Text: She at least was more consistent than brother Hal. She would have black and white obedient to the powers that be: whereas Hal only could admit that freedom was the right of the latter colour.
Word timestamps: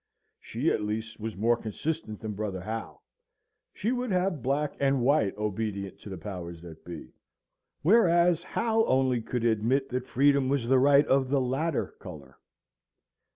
She 0.39 0.71
at 0.71 0.81
least 0.81 1.19
was 1.19 1.37
more 1.37 1.55
consistent 1.55 2.21
than 2.21 2.31
brother 2.33 2.61
Hal. 2.61 3.03
She 3.71 3.91
would 3.91 4.09
have 4.09 4.41
black 4.41 4.73
and 4.79 5.01
white 5.01 5.37
obedient 5.37 5.99
to 5.99 6.09
the 6.09 6.17
powers 6.17 6.59
that 6.63 6.83
be: 6.83 7.13
whereas 7.83 8.41
Hal 8.41 8.83
only 8.87 9.21
could 9.21 9.43
admit 9.43 9.89
that 9.89 10.07
freedom 10.07 10.49
was 10.49 10.67
the 10.67 10.79
right 10.79 11.05
of 11.05 11.29
the 11.29 11.39
latter 11.39 11.93
colour. 11.99 12.39